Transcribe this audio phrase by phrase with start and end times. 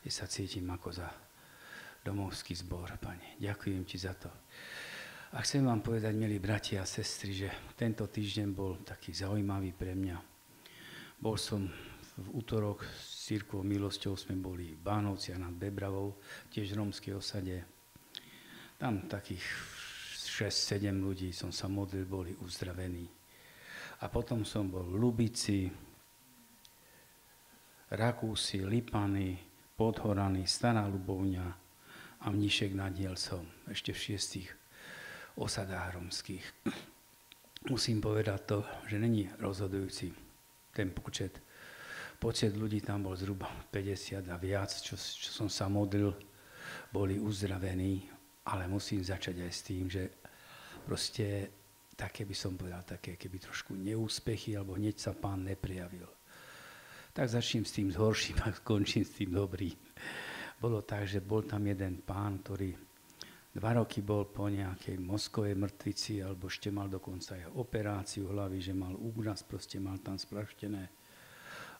[0.00, 1.08] kde sa cítim ako za
[2.00, 3.36] domovský zbor, Pane.
[3.36, 4.30] Ďakujem Ti za to.
[5.30, 9.94] A chcem vám povedať, milí bratia a sestry, že tento týždeň bol taký zaujímavý pre
[9.94, 10.18] mňa.
[11.22, 11.70] Bol som
[12.18, 16.18] v útorok s církvou milosťou, sme boli v Bánovci a nad Bebravou,
[16.50, 17.62] tiež v romskej osade.
[18.74, 19.44] Tam takých
[20.50, 23.06] 6-7 ľudí som sa modlil, boli uzdravení.
[24.00, 25.68] A potom som bol v Lubici,
[27.90, 29.49] Rakúsi, Lipany,
[29.80, 31.46] Podhorany, Stará Lubovňa
[32.20, 34.52] a Mnišek nad Dielcom, ešte v šiestich
[35.40, 36.44] osadách romských.
[37.72, 38.60] Musím povedať to,
[38.92, 40.12] že není rozhodujúci
[40.76, 41.40] ten počet.
[42.20, 46.12] Počet ľudí tam bol zhruba 50 a viac, čo, čo som sa modlil,
[46.92, 48.04] boli uzdravení,
[48.52, 50.12] ale musím začať aj s tým, že
[50.84, 51.56] proste
[51.96, 56.19] také by som povedal, také keby trošku neúspechy, alebo hneď sa pán neprijavil
[57.10, 59.74] tak začnem s tým zhorším a skončím s tým dobrým.
[60.60, 62.70] Bolo tak, že bol tam jeden pán, ktorý
[63.50, 68.76] dva roky bol po nejakej mozkovej mŕtvici, alebo ešte mal dokonca aj operáciu hlavy, že
[68.76, 70.84] mal úraz, proste mal tam spraštené.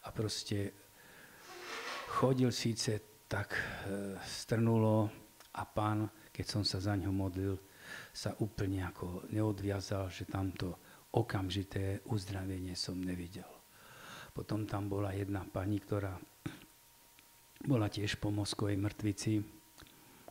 [0.00, 0.72] A proste
[2.16, 3.62] chodil síce tak e,
[4.24, 5.06] strnulo
[5.54, 7.54] a pán, keď som sa za ňo modlil,
[8.10, 10.74] sa úplne ako neodviazal, že tamto
[11.14, 13.59] okamžité uzdravenie som nevidel.
[14.30, 16.14] Potom tam bola jedna pani, ktorá
[17.66, 19.42] bola tiež po mozkovej mŕtvici,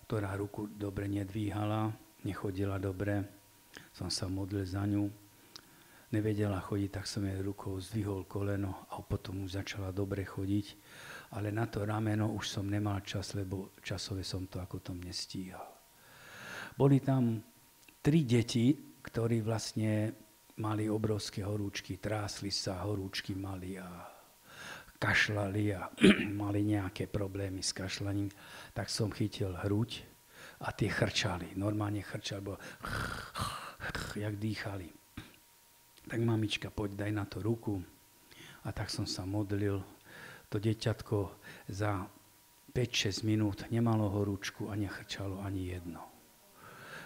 [0.08, 1.94] ktorá ruku dobre nedvíhala,
[2.26, 3.22] nechodila dobre.
[3.94, 5.06] Som sa modlil za ňu.
[6.10, 10.74] Nevedela chodiť, tak som jej rukou zdvihol koleno a potom už začala dobre chodiť.
[11.38, 15.70] Ale na to rameno už som nemal čas, lebo časové som to ako tom nestíhal.
[16.74, 17.38] Boli tam
[18.02, 18.74] tri deti,
[19.06, 20.10] ktorí vlastne
[20.60, 23.88] mali obrovské horúčky, trásli sa, horúčky mali a
[25.00, 25.88] kašľali a
[26.44, 28.28] mali nejaké problémy s kašľaním,
[28.76, 30.04] tak som chytil hruď
[30.60, 31.56] a tie chrčali.
[31.56, 32.60] Normálne chrčali, bo
[34.24, 34.88] jak dýchali.
[36.10, 37.80] Tak mamička, poď daj na to ruku.
[38.68, 39.80] A tak som sa modlil.
[40.52, 41.18] To deťatko
[41.72, 42.04] za
[42.76, 46.04] 5-6 minút nemalo horúčku a nechrčalo ani jedno.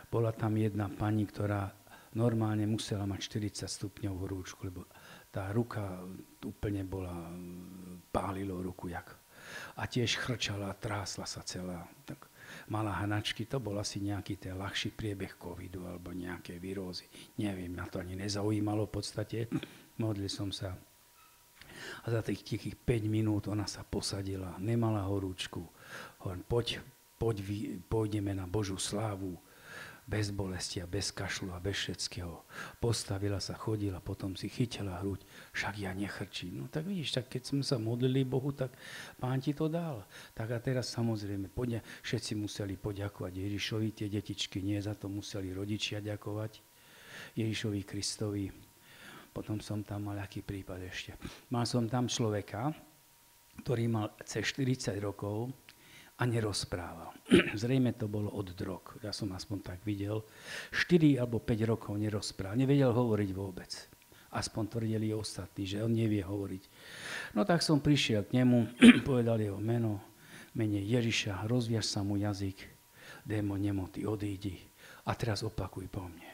[0.09, 1.83] Bola tam jedna pani, ktorá
[2.13, 4.85] normálne musela mať 40 stupňov horúčku, lebo
[5.34, 6.01] tá ruka
[6.46, 7.34] úplne bola,
[8.13, 9.09] pálilo ruku jak.
[9.78, 11.84] A tiež chrčala, trásla sa celá.
[12.06, 12.29] Tak
[12.69, 17.09] mala hnačky, to bol asi nejaký ten ľahší priebeh covidu alebo nejaké výrozy.
[17.41, 19.38] Neviem, ma to ani nezaujímalo v podstate.
[20.01, 20.78] Modlil som sa.
[22.03, 25.66] A za tých tichých 5 minút ona sa posadila, nemala horúčku.
[26.24, 26.68] Hovorím, poď,
[27.19, 27.38] poď,
[27.91, 29.35] pôjdeme na Božú slávu
[30.03, 32.44] bez bolesti a bez kašlu a bez všetkého.
[32.84, 35.24] Postavila sa, chodila, potom si chytila hruď,
[35.56, 36.59] však ja nechrčím.
[36.59, 38.75] No tak vidíš, tak keď sme sa modlili Bohu, tak
[39.16, 40.03] pán ti to dal.
[40.36, 45.56] Tak a teraz samozrejme, poďa, všetci museli poďakovať Ježišovi, tie detičky nie, za to museli
[45.56, 46.59] rodičia ďakovať
[47.40, 48.46] Ježišovi Kristovi.
[49.34, 51.18] Potom som tam mal aký prípad ešte.
[51.50, 52.69] Mal som tam človeka,
[53.66, 55.50] ktorý mal cez 40 rokov,
[56.18, 57.13] a nerozprával.
[57.62, 59.01] Zrejme to bolo od drog.
[59.01, 60.22] Ja som aspoň tak videl.
[60.69, 62.59] 4 alebo 5 rokov nerozprával.
[62.59, 63.72] Nevedel hovoriť vôbec.
[64.34, 66.63] Aspoň tvrdili ostatní, že on nevie hovoriť.
[67.38, 68.78] No tak som prišiel k nemu,
[69.09, 70.01] povedal jeho meno,
[70.57, 72.57] mene Ježiša, rozviaž sa mu jazyk,
[73.25, 74.57] démon nemoty, odídi.
[75.06, 76.30] A teraz opakuj po mne.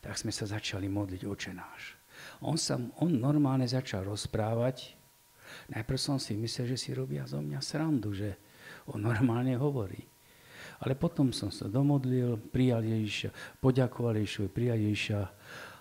[0.00, 1.98] Tak sme sa začali modliť oče náš.
[2.40, 4.96] On, sa, on normálne začal rozprávať.
[5.70, 8.38] Najprv som si myslel, že si robia zo mňa srandu, že
[8.94, 10.00] on normálne hovorí.
[10.84, 15.20] Ale potom som sa domodlil, prijal Ježiša, poďakoval Ježišovi, prijal Ježiša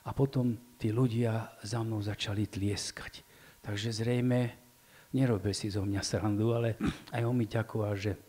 [0.08, 3.28] a potom tí ľudia za mnou začali tlieskať.
[3.60, 4.66] Takže zrejme
[5.16, 6.76] nerobil si zo mňa srandu, ale
[7.16, 8.20] aj on mi ďakoval, že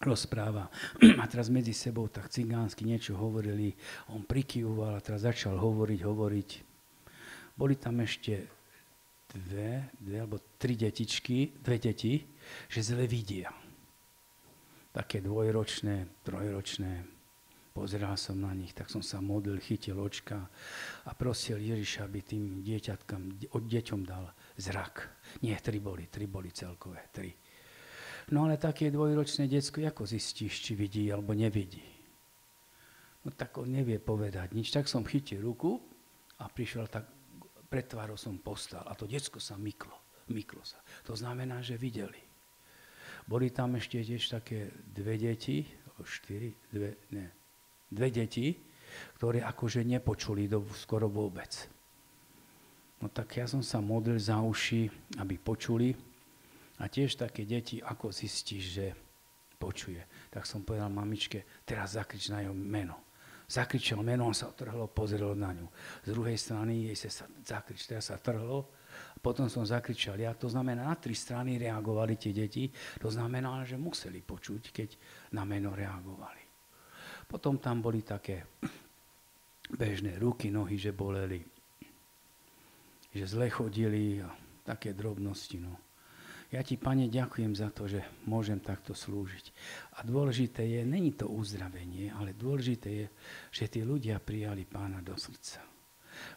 [0.00, 0.72] rozpráva.
[1.22, 3.76] A teraz medzi sebou tak cigánsky niečo hovorili,
[4.12, 6.50] on prikyvoval a teraz začal hovoriť, hovoriť.
[7.56, 8.44] Boli tam ešte
[9.32, 12.20] dve, dve alebo tri detičky, dve deti,
[12.68, 13.48] že zle vidia
[14.96, 17.04] také dvojročné, trojročné.
[17.76, 20.48] Pozeral som na nich, tak som sa modlil, chytil očka
[21.04, 25.04] a prosil Ježiša, aby tým dieťatkám, deťom dal zrak.
[25.44, 27.28] Nie, tri boli, tri boli celkové, tri.
[28.32, 31.84] No ale také dvojročné detsko, ako zistíš, či vidí alebo nevidí?
[33.28, 34.72] No tak on nevie povedať nič.
[34.72, 35.76] Tak som chytil ruku
[36.40, 37.04] a prišiel tak,
[37.68, 40.24] pred tvárou som postal a to detsko sa myklo.
[40.32, 40.80] Myklo sa.
[41.04, 42.25] To znamená, že videli.
[43.26, 45.66] Boli tam ešte tiež také dve deti,
[46.02, 47.26] štyri, dve, ne,
[47.90, 48.54] dve deti,
[49.18, 51.66] ktoré akože nepočuli do, skoro vôbec.
[53.02, 54.88] No tak ja som sa modlil za uši,
[55.20, 55.92] aby počuli
[56.76, 58.86] A tiež také deti, ako zistíš, že
[59.56, 60.04] počuje.
[60.28, 63.00] Tak som povedal mamičke, teraz zakrič na jeho meno.
[63.48, 65.66] Zakričal meno, on sa trhlo, pozrel na ňu.
[66.04, 68.68] Z druhej strany jej sa zakrič, teraz sa trhlo,
[69.14, 70.32] a potom som zakričal ja.
[70.36, 72.68] To znamená, na tri strany reagovali tie deti.
[73.00, 74.88] To znamená, že museli počuť, keď
[75.34, 76.42] na meno reagovali.
[77.26, 78.46] Potom tam boli také
[79.80, 81.42] bežné ruky, nohy, že boleli,
[83.10, 84.30] že zle chodili a
[84.62, 85.58] také drobnosti.
[85.58, 85.74] No.
[86.54, 89.50] Ja ti, Pane, ďakujem za to, že môžem takto slúžiť.
[89.98, 93.06] A dôležité je, není to uzdravenie, ale dôležité je,
[93.50, 95.75] že tí ľudia prijali Pána do srdca.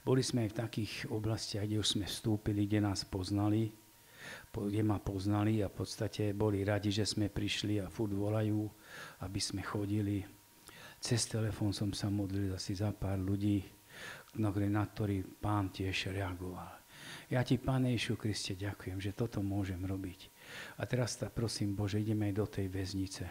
[0.03, 3.71] Boli sme aj v takých oblastiach, kde už sme vstúpili, kde nás poznali,
[4.51, 8.67] kde ma poznali a v podstate boli radi, že sme prišli a furt volajú,
[9.23, 10.25] aby sme chodili.
[10.99, 13.63] Cez telefón som sa modlil asi za pár ľudí,
[14.35, 16.75] na ktorý pán tiež reagoval.
[17.31, 20.27] Ja ti, Pane Ježišu Kriste, ďakujem, že toto môžem robiť.
[20.81, 23.23] A teraz sa prosím, Bože, ideme aj do tej väznice,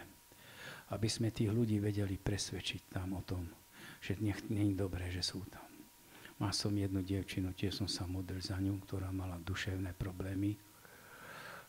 [0.95, 3.45] aby sme tých ľudí vedeli presvedčiť tam o tom,
[4.01, 5.68] že nech nie je dobré, že sú tam.
[6.39, 10.55] Mal som jednu dievčinu, tiež som sa modlil za ňu, ktorá mala duševné problémy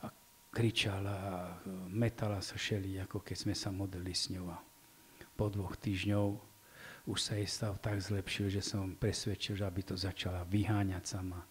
[0.06, 0.08] a
[0.54, 1.34] kričala a
[1.90, 4.54] metala sa šeli, ako keď sme sa modlili s ňou.
[5.34, 6.26] Po dvoch týždňov
[7.10, 11.42] už sa jej stav tak zlepšil, že som presvedčil, že aby to začala vyháňať sama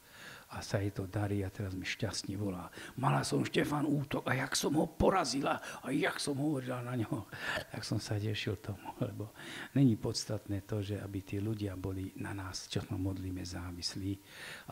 [0.49, 2.73] a sa jej to darí a teraz mi šťastne volá.
[2.97, 7.29] Mala som Štefan útok a jak som ho porazila a jak som hovorila na ňo.
[7.69, 9.29] Tak som sa tešil tomu, lebo
[9.77, 14.17] není podstatné to, že aby tí ľudia boli na nás, čo sme modlíme, závislí,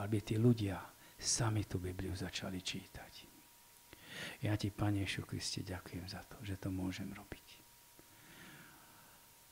[0.01, 0.81] aby tí ľudia
[1.13, 3.13] sami tú Bibliu začali čítať.
[4.41, 7.45] Ja ti, Pane Ješu Kriste, ďakujem za to, že to môžem robiť.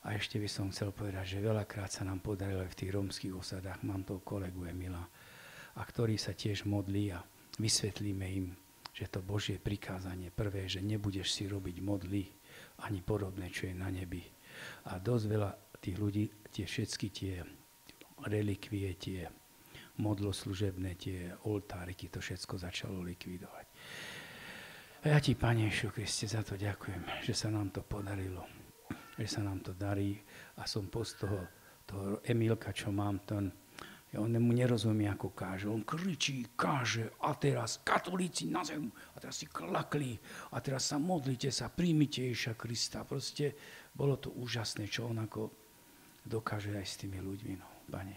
[0.06, 3.34] A ešte by som chcel povedať, že veľakrát sa nám podarilo aj v tých rómskych
[3.34, 5.02] osadách, mám toho kolegu Emila,
[5.76, 7.20] a ktorý sa tiež modlí a
[7.60, 8.46] vysvetlíme im,
[8.96, 12.24] že to Božie prikázanie prvé, že nebudeš si robiť modly
[12.88, 14.24] ani podobné, čo je na nebi.
[14.88, 15.50] A dosť veľa
[15.80, 17.34] tých ľudí, tie všetky tie
[18.24, 19.28] relikvie, tie
[20.00, 23.66] modloslužebné, tie oltáriky, to všetko začalo likvidovať.
[25.04, 28.48] A ja ti, Pane Ježišu Kriste, za to ďakujem, že sa nám to podarilo,
[29.20, 30.16] že sa nám to darí
[30.56, 31.46] a som post toho,
[31.84, 33.52] toho Emilka, čo mám, ten,
[34.16, 35.66] on mu nerozumie, ako káže.
[35.68, 40.16] On kričí, káže a teraz katolíci na zem a teraz si klakli
[40.52, 43.02] a teraz sa modlite sa, príjmite Ježa Krista.
[43.02, 43.56] Proste
[43.92, 45.50] bolo to úžasné, čo on ako
[46.22, 47.54] dokáže aj s tými ľuďmi.
[47.58, 48.16] No, pane,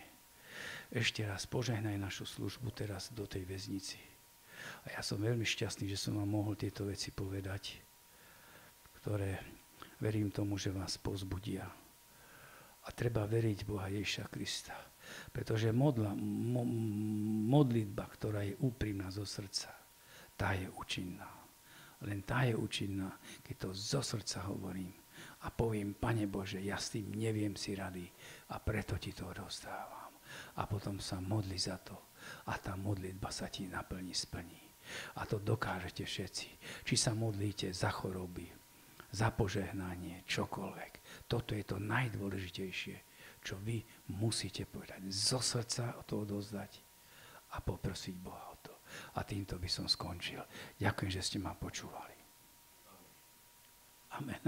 [0.94, 3.98] ešte raz požehnaj našu službu teraz do tej väznici.
[4.86, 7.80] A ja som veľmi šťastný, že som vám mohol tieto veci povedať,
[9.02, 9.40] ktoré
[10.04, 11.66] verím tomu, že vás pozbudia.
[12.84, 14.90] A treba veriť Boha Ježa Krista
[15.32, 16.64] pretože modla, mo,
[17.50, 19.74] modlitba, ktorá je úprimná zo srdca,
[20.36, 21.28] tá je účinná.
[22.08, 23.12] Len tá je účinná,
[23.44, 24.96] keď to zo srdca hovorím
[25.44, 28.08] a poviem, Pane Bože, ja s tým neviem si rady
[28.52, 30.12] a preto ti to rozdávam.
[30.60, 32.16] A potom sa modli za to
[32.52, 34.64] a tá modlitba sa ti naplní, splní.
[35.20, 36.48] A to dokážete všetci.
[36.84, 38.48] Či sa modlíte za choroby,
[39.12, 40.92] za požehnanie, čokoľvek.
[41.30, 43.09] Toto je to najdôležitejšie
[43.40, 43.82] čo vy
[44.16, 45.08] musíte povedať.
[45.10, 46.82] Zo srdca to odozdať
[47.56, 48.74] a poprosiť Boha o to.
[49.18, 50.42] A týmto by som skončil.
[50.78, 52.18] Ďakujem, že ste ma počúvali.
[54.20, 54.44] Amen.